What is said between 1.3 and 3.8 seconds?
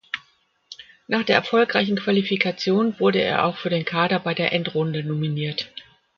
erfolgreichen Qualifikation wurde er auch für